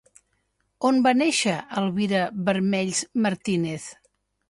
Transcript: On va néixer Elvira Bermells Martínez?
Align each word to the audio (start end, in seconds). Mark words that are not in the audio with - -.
On 0.91 0.97
va 1.09 1.13
néixer 1.19 1.53
Elvira 1.83 2.25
Bermells 2.51 3.07
Martínez? 3.27 3.91